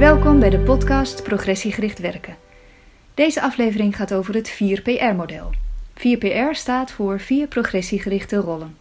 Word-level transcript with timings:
Welkom 0.00 0.40
bij 0.40 0.50
de 0.50 0.58
podcast 0.58 1.22
Progressiegericht 1.22 1.98
Werken. 1.98 2.36
Deze 3.14 3.42
aflevering 3.42 3.96
gaat 3.96 4.14
over 4.14 4.34
het 4.34 4.52
4PR-model. 4.52 5.50
4PR 5.98 6.50
staat 6.50 6.92
voor 6.92 7.20
vier 7.20 7.46
progressiegerichte 7.46 8.36
rollen. 8.36 8.76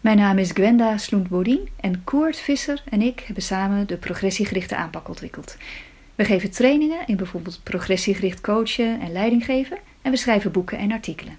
Mijn 0.00 0.16
naam 0.16 0.38
is 0.38 0.50
Gwenda 0.50 0.98
Sloent-Bodien 0.98 1.68
en 1.80 2.04
Koert 2.04 2.36
Visser 2.36 2.82
en 2.90 3.02
ik 3.02 3.20
hebben 3.20 3.42
samen 3.42 3.86
de 3.86 3.96
progressiegerichte 3.96 4.76
aanpak 4.76 5.08
ontwikkeld. 5.08 5.56
We 6.14 6.24
geven 6.24 6.50
trainingen 6.50 7.06
in 7.06 7.16
bijvoorbeeld 7.16 7.60
progressiegericht 7.62 8.40
coachen 8.40 9.00
en 9.00 9.12
leiding 9.12 9.44
geven 9.44 9.78
en 10.02 10.10
we 10.10 10.16
schrijven 10.16 10.52
boeken 10.52 10.78
en 10.78 10.92
artikelen. 10.92 11.38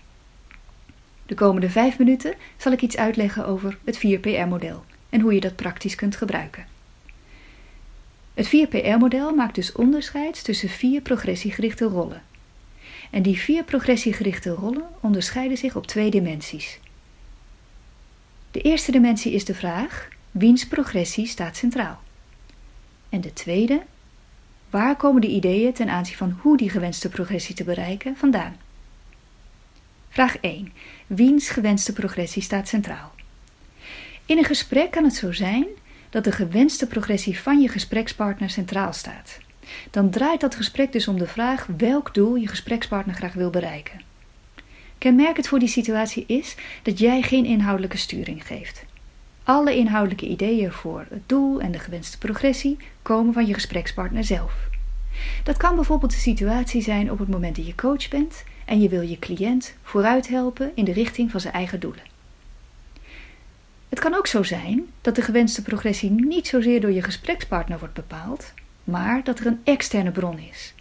De 1.25 1.35
komende 1.35 1.69
vijf 1.69 1.97
minuten 1.97 2.33
zal 2.57 2.71
ik 2.71 2.81
iets 2.81 2.97
uitleggen 2.97 3.45
over 3.45 3.77
het 3.83 3.97
4PR-model 3.97 4.83
en 5.09 5.21
hoe 5.21 5.33
je 5.33 5.39
dat 5.39 5.55
praktisch 5.55 5.95
kunt 5.95 6.15
gebruiken. 6.15 6.72
Het 8.33 8.47
4PR-model 8.47 9.35
maakt 9.35 9.55
dus 9.55 9.71
onderscheid 9.71 10.43
tussen 10.43 10.69
vier 10.69 11.01
progressiegerichte 11.01 11.85
rollen. 11.85 12.21
En 13.11 13.21
die 13.21 13.37
vier 13.37 13.63
progressiegerichte 13.63 14.49
rollen 14.49 14.87
onderscheiden 14.99 15.57
zich 15.57 15.75
op 15.75 15.87
twee 15.87 16.09
dimensies. 16.09 16.79
De 18.51 18.61
eerste 18.61 18.91
dimensie 18.91 19.33
is 19.33 19.45
de 19.45 19.55
vraag: 19.55 20.07
wiens 20.31 20.67
progressie 20.67 21.27
staat 21.27 21.57
centraal? 21.57 22.01
En 23.09 23.21
de 23.21 23.33
tweede: 23.33 23.81
waar 24.69 24.95
komen 24.95 25.21
de 25.21 25.27
ideeën 25.27 25.73
ten 25.73 25.89
aanzien 25.89 26.15
van 26.17 26.37
hoe 26.41 26.57
die 26.57 26.69
gewenste 26.69 27.09
progressie 27.09 27.55
te 27.55 27.63
bereiken 27.63 28.15
vandaan? 28.17 28.55
Vraag 30.09 30.37
1. 30.37 30.73
Wiens 31.07 31.49
gewenste 31.49 31.93
progressie 31.93 32.41
staat 32.41 32.67
centraal? 32.67 33.11
In 34.25 34.37
een 34.37 34.43
gesprek 34.43 34.91
kan 34.91 35.03
het 35.03 35.15
zo 35.15 35.31
zijn 35.31 35.65
dat 36.13 36.23
de 36.23 36.31
gewenste 36.31 36.87
progressie 36.87 37.39
van 37.39 37.61
je 37.61 37.67
gesprekspartner 37.67 38.49
centraal 38.49 38.93
staat. 38.93 39.37
Dan 39.91 40.09
draait 40.09 40.41
dat 40.41 40.55
gesprek 40.55 40.91
dus 40.91 41.07
om 41.07 41.17
de 41.17 41.27
vraag 41.27 41.67
welk 41.77 42.13
doel 42.13 42.35
je 42.35 42.47
gesprekspartner 42.47 43.15
graag 43.15 43.33
wil 43.33 43.49
bereiken. 43.49 44.01
Kenmerkend 44.97 45.47
voor 45.47 45.59
die 45.59 45.67
situatie 45.67 46.23
is 46.27 46.55
dat 46.83 46.99
jij 46.99 47.21
geen 47.21 47.45
inhoudelijke 47.45 47.97
sturing 47.97 48.47
geeft. 48.47 48.85
Alle 49.43 49.75
inhoudelijke 49.75 50.27
ideeën 50.27 50.71
voor 50.71 51.05
het 51.09 51.29
doel 51.29 51.61
en 51.61 51.71
de 51.71 51.79
gewenste 51.79 52.17
progressie 52.17 52.77
komen 53.01 53.33
van 53.33 53.45
je 53.45 53.53
gesprekspartner 53.53 54.23
zelf. 54.23 54.69
Dat 55.43 55.57
kan 55.57 55.75
bijvoorbeeld 55.75 56.11
de 56.11 56.17
situatie 56.17 56.81
zijn 56.81 57.11
op 57.11 57.19
het 57.19 57.29
moment 57.29 57.55
dat 57.55 57.67
je 57.67 57.75
coach 57.75 58.07
bent 58.07 58.43
en 58.65 58.81
je 58.81 58.89
wil 58.89 59.01
je 59.01 59.19
cliënt 59.19 59.73
vooruit 59.83 60.27
helpen 60.27 60.71
in 60.75 60.85
de 60.85 60.93
richting 60.93 61.31
van 61.31 61.39
zijn 61.39 61.53
eigen 61.53 61.79
doelen. 61.79 62.12
Het 63.93 64.01
kan 64.01 64.13
ook 64.13 64.27
zo 64.27 64.43
zijn 64.43 64.85
dat 65.01 65.15
de 65.15 65.21
gewenste 65.21 65.61
progressie 65.61 66.11
niet 66.11 66.47
zozeer 66.47 66.81
door 66.81 66.91
je 66.91 67.01
gesprekspartner 67.01 67.79
wordt 67.79 67.93
bepaald, 67.93 68.53
maar 68.83 69.23
dat 69.23 69.39
er 69.39 69.45
een 69.45 69.61
externe 69.63 70.11
bron 70.11 70.39
is. 70.39 70.73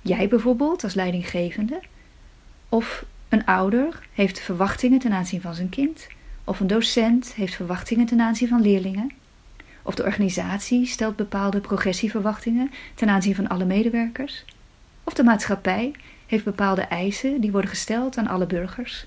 Jij 0.00 0.28
bijvoorbeeld 0.28 0.84
als 0.84 0.94
leidinggevende, 0.94 1.80
of 2.68 3.04
een 3.28 3.46
ouder 3.46 4.00
heeft 4.12 4.40
verwachtingen 4.40 4.98
ten 4.98 5.12
aanzien 5.12 5.40
van 5.40 5.54
zijn 5.54 5.68
kind, 5.68 6.06
of 6.44 6.60
een 6.60 6.66
docent 6.66 7.34
heeft 7.34 7.54
verwachtingen 7.54 8.06
ten 8.06 8.20
aanzien 8.20 8.48
van 8.48 8.62
leerlingen, 8.62 9.10
of 9.82 9.94
de 9.94 10.04
organisatie 10.04 10.86
stelt 10.86 11.16
bepaalde 11.16 11.60
progressieverwachtingen 11.60 12.70
ten 12.94 13.08
aanzien 13.08 13.34
van 13.34 13.48
alle 13.48 13.64
medewerkers, 13.64 14.44
of 15.04 15.12
de 15.12 15.24
maatschappij 15.24 15.92
heeft 16.26 16.44
bepaalde 16.44 16.82
eisen 16.82 17.40
die 17.40 17.52
worden 17.52 17.70
gesteld 17.70 18.16
aan 18.16 18.28
alle 18.28 18.46
burgers. 18.46 19.06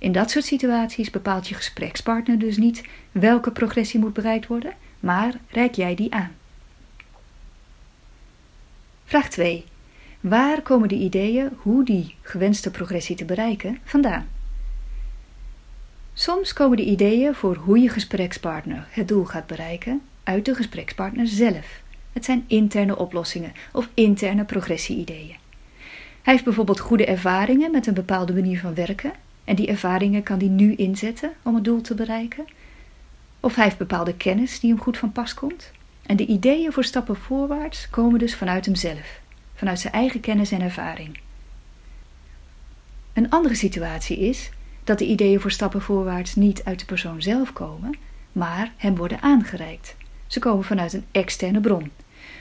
In 0.00 0.12
dat 0.12 0.30
soort 0.30 0.44
situaties 0.44 1.10
bepaalt 1.10 1.48
je 1.48 1.54
gesprekspartner 1.54 2.38
dus 2.38 2.56
niet 2.56 2.84
welke 3.12 3.50
progressie 3.50 4.00
moet 4.00 4.12
bereikt 4.12 4.46
worden, 4.46 4.72
maar 5.00 5.34
reik 5.48 5.74
jij 5.74 5.94
die 5.94 6.12
aan. 6.12 6.32
Vraag 9.04 9.28
2. 9.28 9.64
Waar 10.20 10.62
komen 10.62 10.88
de 10.88 10.94
ideeën 10.94 11.50
hoe 11.56 11.84
die 11.84 12.14
gewenste 12.22 12.70
progressie 12.70 13.16
te 13.16 13.24
bereiken 13.24 13.78
vandaan? 13.84 14.28
Soms 16.12 16.52
komen 16.52 16.76
de 16.76 16.84
ideeën 16.84 17.34
voor 17.34 17.56
hoe 17.56 17.78
je 17.78 17.88
gesprekspartner 17.88 18.86
het 18.90 19.08
doel 19.08 19.24
gaat 19.24 19.46
bereiken 19.46 20.02
uit 20.22 20.44
de 20.44 20.54
gesprekspartner 20.54 21.26
zelf. 21.26 21.82
Het 22.12 22.24
zijn 22.24 22.44
interne 22.46 22.96
oplossingen 22.96 23.52
of 23.72 23.88
interne 23.94 24.44
progressie-ideeën. 24.44 25.36
Hij 26.22 26.32
heeft 26.32 26.44
bijvoorbeeld 26.44 26.80
goede 26.80 27.06
ervaringen 27.06 27.70
met 27.70 27.86
een 27.86 27.94
bepaalde 27.94 28.32
manier 28.32 28.60
van 28.60 28.74
werken 28.74 29.12
en 29.50 29.56
die 29.56 29.66
ervaringen 29.66 30.22
kan 30.22 30.38
hij 30.38 30.48
nu 30.48 30.74
inzetten 30.74 31.32
om 31.42 31.54
het 31.54 31.64
doel 31.64 31.80
te 31.80 31.94
bereiken. 31.94 32.44
Of 33.40 33.54
hij 33.54 33.64
heeft 33.64 33.78
bepaalde 33.78 34.14
kennis 34.14 34.60
die 34.60 34.70
hem 34.70 34.80
goed 34.80 34.98
van 34.98 35.12
pas 35.12 35.34
komt. 35.34 35.70
En 36.02 36.16
de 36.16 36.26
ideeën 36.26 36.72
voor 36.72 36.84
stappen 36.84 37.16
voorwaarts 37.16 37.90
komen 37.90 38.18
dus 38.18 38.36
vanuit 38.36 38.64
hemzelf, 38.64 39.20
vanuit 39.54 39.80
zijn 39.80 39.92
eigen 39.92 40.20
kennis 40.20 40.50
en 40.50 40.60
ervaring. 40.60 41.18
Een 43.12 43.30
andere 43.30 43.54
situatie 43.54 44.18
is 44.18 44.50
dat 44.84 44.98
de 44.98 45.06
ideeën 45.06 45.40
voor 45.40 45.50
stappen 45.50 45.82
voorwaarts 45.82 46.34
niet 46.34 46.64
uit 46.64 46.78
de 46.78 46.84
persoon 46.84 47.22
zelf 47.22 47.52
komen, 47.52 47.94
maar 48.32 48.72
hem 48.76 48.96
worden 48.96 49.22
aangereikt. 49.22 49.96
Ze 50.26 50.38
komen 50.38 50.64
vanuit 50.64 50.92
een 50.92 51.06
externe 51.10 51.60
bron. 51.60 51.90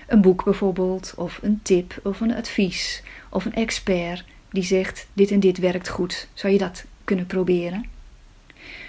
Een 0.07 0.21
boek 0.21 0.43
bijvoorbeeld, 0.43 1.13
of 1.17 1.39
een 1.41 1.59
tip, 1.63 1.99
of 2.03 2.19
een 2.19 2.35
advies, 2.35 3.03
of 3.29 3.45
een 3.45 3.55
expert 3.55 4.25
die 4.49 4.63
zegt: 4.63 5.07
Dit 5.13 5.31
en 5.31 5.39
dit 5.39 5.57
werkt 5.57 5.89
goed, 5.89 6.27
zou 6.33 6.53
je 6.53 6.59
dat 6.59 6.85
kunnen 7.09 7.25
proberen? 7.25 7.85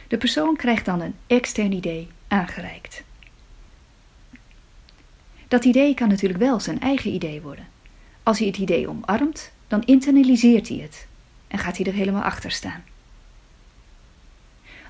De 0.09 0.17
persoon 0.17 0.57
krijgt 0.57 0.85
dan 0.85 1.01
een 1.01 1.15
extern 1.27 1.73
idee 1.73 2.09
aangereikt. 2.29 3.03
Dat 5.49 5.65
idee 5.65 5.95
kan 5.95 6.09
natuurlijk 6.09 6.41
wel 6.41 6.61
zijn 6.61 6.81
eigen 6.81 7.13
idee 7.13 7.41
worden. 7.41 7.69
Als 8.23 8.39
hij 8.39 8.47
het 8.47 8.57
idee 8.57 8.89
omarmt, 8.89 9.51
dan 9.69 9.83
internaliseert 9.85 10.69
hij 10.69 10.77
het 10.77 11.07
en 11.49 11.59
gaat 11.59 11.77
hij 11.77 11.87
er 11.87 11.93
helemaal 11.93 12.23
achter 12.23 12.51
staan. 12.51 12.85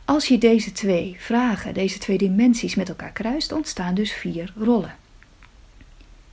Als 0.04 0.28
je 0.28 0.38
deze 0.38 0.72
twee 0.72 1.16
vragen, 1.18 1.74
deze 1.74 1.98
twee 1.98 2.18
dimensies 2.18 2.74
met 2.74 2.88
elkaar 2.88 3.12
kruist, 3.12 3.52
ontstaan 3.52 3.94
dus 3.94 4.12
vier 4.12 4.52
rollen: 4.56 4.96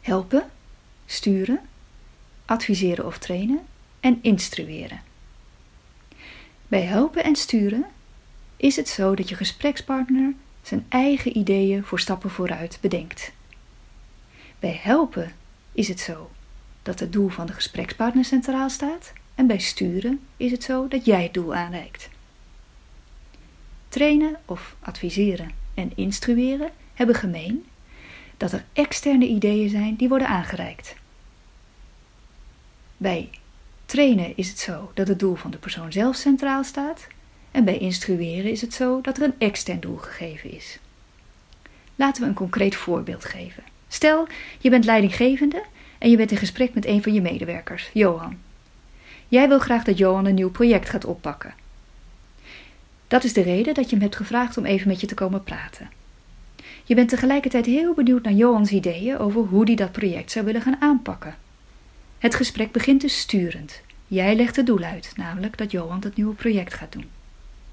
helpen, 0.01 0.49
sturen, 1.05 1.59
adviseren 2.45 3.05
of 3.05 3.17
trainen 3.17 3.59
en 3.99 4.19
instrueren. 4.21 5.06
Bij 6.67 6.81
helpen 6.81 7.23
en 7.23 7.35
sturen 7.35 7.85
is 8.57 8.75
het 8.75 8.89
zo 8.89 9.15
dat 9.15 9.29
je 9.29 9.35
gesprekspartner 9.35 10.33
zijn 10.61 10.85
eigen 10.89 11.37
ideeën 11.37 11.83
voor 11.83 11.99
stappen 11.99 12.29
vooruit 12.29 12.77
bedenkt. 12.81 13.31
Bij 14.59 14.79
helpen 14.83 15.31
is 15.71 15.87
het 15.87 15.99
zo 15.99 16.31
dat 16.83 16.99
het 16.99 17.13
doel 17.13 17.29
van 17.29 17.45
de 17.45 17.53
gesprekspartner 17.53 18.25
centraal 18.25 18.69
staat 18.69 19.13
en 19.35 19.47
bij 19.47 19.59
sturen 19.59 20.19
is 20.37 20.51
het 20.51 20.63
zo 20.63 20.87
dat 20.87 21.05
jij 21.05 21.23
het 21.23 21.33
doel 21.33 21.55
aanreikt. 21.55 22.09
Trainen 23.89 24.39
of 24.45 24.75
adviseren 24.79 25.51
en 25.73 25.91
instrueren 25.95 26.71
hebben 26.93 27.15
gemeen 27.15 27.65
dat 28.37 28.51
er 28.51 28.65
externe 28.73 29.25
ideeën 29.25 29.69
zijn 29.69 29.95
die 29.95 30.09
worden 30.09 30.27
aangereikt. 30.27 30.95
Bij 32.97 33.29
trainen 33.87 34.37
is 34.37 34.49
het 34.49 34.59
zo 34.59 34.91
dat 34.93 35.07
het 35.07 35.19
doel 35.19 35.35
van 35.35 35.51
de 35.51 35.57
persoon 35.57 35.91
zelf 35.91 36.15
centraal 36.15 36.63
staat 36.63 37.07
en 37.51 37.63
bij 37.63 37.77
instrueren 37.77 38.51
is 38.51 38.61
het 38.61 38.73
zo 38.73 39.01
dat 39.01 39.17
er 39.17 39.23
een 39.23 39.35
extern 39.37 39.79
doel 39.79 39.97
gegeven 39.97 40.51
is. 40.51 40.79
Laten 41.95 42.21
we 42.21 42.27
een 42.27 42.35
concreet 42.35 42.75
voorbeeld 42.75 43.25
geven. 43.25 43.63
Stel, 43.87 44.27
je 44.59 44.69
bent 44.69 44.85
leidinggevende 44.85 45.63
en 45.97 46.09
je 46.09 46.17
bent 46.17 46.31
in 46.31 46.37
gesprek 46.37 46.73
met 46.73 46.85
een 46.85 47.03
van 47.03 47.13
je 47.13 47.21
medewerkers, 47.21 47.89
Johan. 47.93 48.37
Jij 49.27 49.47
wil 49.47 49.59
graag 49.59 49.83
dat 49.83 49.97
Johan 49.97 50.25
een 50.25 50.35
nieuw 50.35 50.51
project 50.51 50.89
gaat 50.89 51.05
oppakken. 51.05 51.53
Dat 53.07 53.23
is 53.23 53.33
de 53.33 53.41
reden 53.41 53.73
dat 53.73 53.85
je 53.85 53.91
hem 53.91 54.03
hebt 54.03 54.15
gevraagd 54.15 54.57
om 54.57 54.65
even 54.65 54.87
met 54.87 55.01
je 55.01 55.07
te 55.07 55.13
komen 55.13 55.43
praten. 55.43 55.89
Je 56.83 56.95
bent 56.95 57.09
tegelijkertijd 57.09 57.65
heel 57.65 57.93
benieuwd 57.93 58.23
naar 58.23 58.33
Johans 58.33 58.71
ideeën 58.71 59.17
over 59.17 59.41
hoe 59.41 59.63
hij 59.65 59.75
dat 59.75 59.91
project 59.91 60.31
zou 60.31 60.45
willen 60.45 60.61
gaan 60.61 60.81
aanpakken. 60.81 61.35
Het 62.17 62.35
gesprek 62.35 62.71
begint 62.71 63.01
dus 63.01 63.19
sturend. 63.19 63.81
Jij 64.07 64.35
legt 64.35 64.55
het 64.55 64.65
doel 64.65 64.81
uit, 64.81 65.13
namelijk 65.15 65.57
dat 65.57 65.71
Johan 65.71 65.99
het 66.03 66.15
nieuwe 66.15 66.33
project 66.33 66.73
gaat 66.73 66.91
doen. 66.91 67.09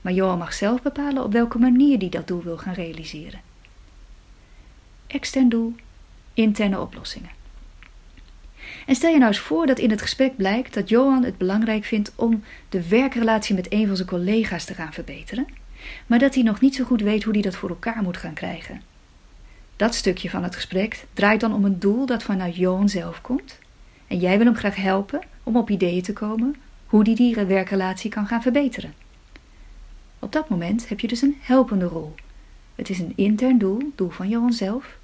Maar 0.00 0.12
Johan 0.12 0.38
mag 0.38 0.54
zelf 0.54 0.82
bepalen 0.82 1.24
op 1.24 1.32
welke 1.32 1.58
manier 1.58 1.98
hij 1.98 2.08
dat 2.08 2.26
doel 2.26 2.42
wil 2.42 2.58
gaan 2.58 2.74
realiseren. 2.74 3.40
Extern 5.06 5.48
doel, 5.48 5.74
interne 6.34 6.80
oplossingen. 6.80 7.30
En 8.86 8.94
stel 8.94 9.10
je 9.10 9.18
nou 9.18 9.28
eens 9.28 9.40
voor 9.40 9.66
dat 9.66 9.78
in 9.78 9.90
het 9.90 10.02
gesprek 10.02 10.36
blijkt 10.36 10.74
dat 10.74 10.88
Johan 10.88 11.24
het 11.24 11.38
belangrijk 11.38 11.84
vindt 11.84 12.12
om 12.14 12.42
de 12.68 12.88
werkrelatie 12.88 13.54
met 13.54 13.72
een 13.72 13.86
van 13.86 13.96
zijn 13.96 14.08
collega's 14.08 14.64
te 14.64 14.74
gaan 14.74 14.92
verbeteren, 14.92 15.46
maar 16.06 16.18
dat 16.18 16.34
hij 16.34 16.42
nog 16.42 16.60
niet 16.60 16.74
zo 16.74 16.84
goed 16.84 17.00
weet 17.00 17.22
hoe 17.22 17.32
hij 17.32 17.42
dat 17.42 17.56
voor 17.56 17.68
elkaar 17.68 18.02
moet 18.02 18.16
gaan 18.16 18.34
krijgen. 18.34 18.82
Dat 19.76 19.94
stukje 19.94 20.30
van 20.30 20.42
het 20.42 20.54
gesprek 20.54 21.04
draait 21.12 21.40
dan 21.40 21.54
om 21.54 21.64
een 21.64 21.78
doel 21.78 22.06
dat 22.06 22.22
vanuit 22.22 22.56
Johan 22.56 22.88
zelf 22.88 23.20
komt 23.20 23.58
en 24.14 24.20
jij 24.20 24.36
wil 24.36 24.46
hem 24.46 24.56
graag 24.56 24.76
helpen 24.76 25.20
om 25.42 25.56
op 25.56 25.70
ideeën 25.70 26.02
te 26.02 26.12
komen 26.12 26.56
hoe 26.86 27.04
die 27.04 27.36
werkrelatie 27.36 28.10
kan 28.10 28.26
gaan 28.26 28.42
verbeteren. 28.42 28.94
Op 30.18 30.32
dat 30.32 30.48
moment 30.48 30.88
heb 30.88 31.00
je 31.00 31.08
dus 31.08 31.22
een 31.22 31.36
helpende 31.40 31.84
rol. 31.84 32.14
Het 32.74 32.90
is 32.90 32.98
een 32.98 33.12
intern 33.16 33.58
doel, 33.58 33.92
doel 33.94 34.10
van 34.10 34.28
Johan 34.28 34.52
zelf, 34.52 34.96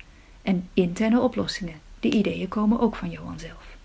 en 0.43 0.69
interne 0.75 1.21
oplossingen. 1.21 1.75
De 2.01 2.11
ideeën 2.11 2.49
komen 2.49 2.81
ook 2.81 2.97
van 2.97 3.11
Johan 3.11 3.39
zelf. 3.39 3.77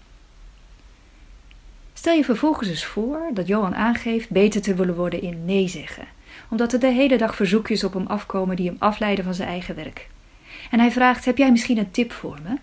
Stel 1.94 2.14
je 2.14 2.24
vervolgens 2.24 2.70
eens 2.70 2.86
voor 2.86 3.30
dat 3.34 3.48
Johan 3.48 3.76
aangeeft 3.76 4.30
beter 4.30 4.62
te 4.62 4.76
willen 4.76 4.96
worden 4.96 5.22
in 5.22 5.46
nee 5.46 5.68
zeggen, 5.68 6.08
omdat 6.50 6.74
er 6.74 6.80
de 6.80 6.92
hele 6.92 7.18
dag 7.18 7.36
verzoekjes 7.36 7.84
op 7.84 7.94
hem 7.94 8.08
afkomen 8.08 8.56
die 8.56 8.68
hem 8.68 8.78
afleiden 8.80 9.24
van 9.24 9.34
zijn 9.34 9.50
eigen 9.50 9.76
werk. 9.76 10.10
En 10.72 10.80
hij 10.80 10.92
vraagt: 10.92 11.26
Heb 11.26 11.38
jij 11.38 11.52
misschien 11.52 11.78
een 11.78 11.92
tip 11.92 12.12
voor 12.12 12.40
me? 12.44 12.56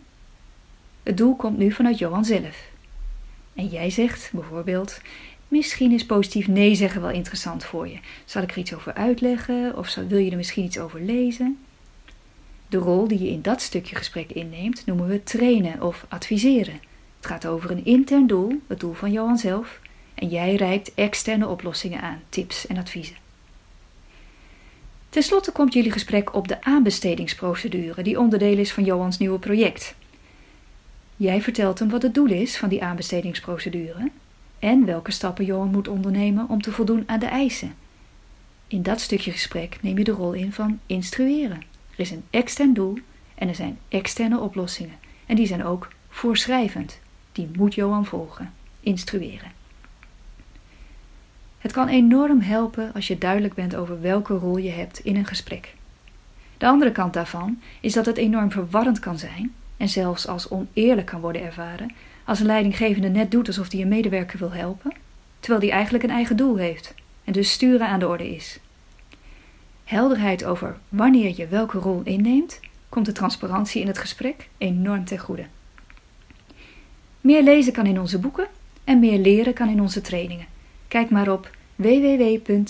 Het 1.03 1.17
doel 1.17 1.37
komt 1.37 1.59
nu 1.59 1.73
vanuit 1.73 1.99
Johan 1.99 2.25
zelf. 2.25 2.71
En 3.55 3.67
jij 3.67 3.91
zegt 3.91 4.31
bijvoorbeeld: 4.33 5.01
Misschien 5.49 5.93
is 5.93 6.07
positief 6.07 6.49
nee 6.49 6.75
zeggen 6.75 7.01
wel 7.01 7.11
interessant 7.11 7.65
voor 7.65 7.89
je. 7.89 7.99
Zal 8.25 8.43
ik 8.43 8.51
er 8.51 8.59
iets 8.59 8.75
over 8.75 8.95
uitleggen 8.95 9.77
of 9.77 9.95
wil 9.95 10.19
je 10.19 10.31
er 10.31 10.37
misschien 10.37 10.65
iets 10.65 10.79
over 10.79 11.01
lezen? 11.01 11.59
De 12.69 12.79
rol 12.79 13.09
die 13.09 13.23
je 13.23 13.31
in 13.31 13.43
dat 13.43 13.61
stukje 13.61 13.97
gesprek 13.97 14.31
inneemt 14.31 14.87
noemen 14.87 15.07
we 15.07 15.23
trainen 15.23 15.83
of 15.83 16.07
adviseren. 16.09 16.81
Het 17.17 17.27
gaat 17.27 17.47
over 17.47 17.71
een 17.71 17.85
intern 17.85 18.27
doel, 18.27 18.61
het 18.67 18.81
doel 18.81 18.93
van 18.93 19.13
Johan 19.13 19.39
zelf, 19.39 19.81
en 20.15 20.29
jij 20.29 20.55
reikt 20.55 20.95
externe 20.95 21.49
oplossingen 21.49 22.01
aan, 22.01 22.23
tips 22.29 22.67
en 22.67 22.77
adviezen. 22.77 23.17
Ten 25.09 25.23
slotte 25.23 25.53
komt 25.53 25.73
jullie 25.73 25.91
gesprek 25.91 26.35
op 26.35 26.49
de 26.49 26.63
aanbestedingsprocedure, 26.63 28.03
die 28.03 28.19
onderdeel 28.19 28.59
is 28.59 28.73
van 28.73 28.85
Johans 28.85 29.19
nieuwe 29.19 29.39
project. 29.39 29.95
Jij 31.23 31.43
vertelt 31.43 31.79
hem 31.79 31.89
wat 31.89 32.03
het 32.03 32.15
doel 32.15 32.31
is 32.31 32.57
van 32.57 32.69
die 32.69 32.83
aanbestedingsprocedure 32.83 34.11
en 34.59 34.85
welke 34.85 35.11
stappen 35.11 35.45
Johan 35.45 35.71
moet 35.71 35.89
ondernemen 35.89 36.49
om 36.49 36.63
te 36.63 36.73
voldoen 36.73 37.03
aan 37.07 37.19
de 37.19 37.27
eisen. 37.27 37.75
In 38.67 38.83
dat 38.83 39.01
stukje 39.01 39.31
gesprek 39.31 39.79
neem 39.83 39.99
je 39.99 40.05
de 40.05 40.11
rol 40.11 40.33
in 40.33 40.53
van 40.53 40.81
instrueren. 40.87 41.63
Er 41.91 42.01
is 42.01 42.11
een 42.11 42.25
extern 42.31 42.75
doel 42.75 42.99
en 43.35 43.49
er 43.49 43.55
zijn 43.55 43.79
externe 43.89 44.39
oplossingen. 44.39 44.95
En 45.27 45.37
die 45.37 45.47
zijn 45.47 45.65
ook 45.65 45.89
voorschrijvend. 46.09 46.99
Die 47.33 47.49
moet 47.57 47.75
Johan 47.75 48.07
volgen, 48.07 48.53
instrueren. 48.81 49.53
Het 51.59 51.73
kan 51.73 51.89
enorm 51.89 52.41
helpen 52.41 52.95
als 52.95 53.07
je 53.07 53.19
duidelijk 53.19 53.55
bent 53.55 53.75
over 53.75 54.01
welke 54.01 54.35
rol 54.35 54.57
je 54.57 54.71
hebt 54.71 54.99
in 54.99 55.17
een 55.17 55.27
gesprek. 55.27 55.75
De 56.59 56.67
andere 56.67 56.93
kant 56.93 57.13
daarvan 57.13 57.61
is 57.81 57.93
dat 57.93 58.07
het 58.07 58.17
enorm 58.17 58.51
verwarrend 58.51 58.99
kan 58.99 59.19
zijn 59.19 59.53
en 59.83 59.89
zelfs 59.89 60.27
als 60.27 60.49
oneerlijk 60.49 61.07
kan 61.07 61.21
worden 61.21 61.43
ervaren 61.43 61.95
als 62.25 62.41
een 62.41 62.47
leidinggevende 62.47 63.09
net 63.09 63.31
doet 63.31 63.47
alsof 63.47 63.73
hij 63.73 63.81
een 63.81 63.89
medewerker 63.89 64.39
wil 64.39 64.53
helpen, 64.53 64.93
terwijl 65.41 65.61
die 65.61 65.71
eigenlijk 65.71 66.05
een 66.05 66.11
eigen 66.11 66.37
doel 66.37 66.57
heeft 66.57 66.95
en 67.25 67.33
dus 67.33 67.53
sturen 67.53 67.87
aan 67.87 67.99
de 67.99 68.09
orde 68.09 68.35
is. 68.35 68.59
Helderheid 69.85 70.45
over 70.45 70.79
wanneer 70.89 71.33
je 71.37 71.47
welke 71.47 71.79
rol 71.79 72.01
inneemt, 72.05 72.61
komt 72.89 73.07
de 73.07 73.13
transparantie 73.13 73.81
in 73.81 73.87
het 73.87 73.99
gesprek 73.99 74.49
enorm 74.59 75.05
ten 75.05 75.19
goede. 75.19 75.45
Meer 77.21 77.43
lezen 77.43 77.73
kan 77.73 77.87
in 77.87 78.01
onze 78.01 78.19
boeken 78.19 78.47
en 78.85 78.99
meer 78.99 79.19
leren 79.19 79.55
kan 79.55 79.69
in 79.69 79.81
onze 79.81 80.01
trainingen. 80.01 80.47
Kijk 80.89 81.11
maar 81.11 81.33
op 81.33 81.51
www.cpw.nu. 81.77 82.63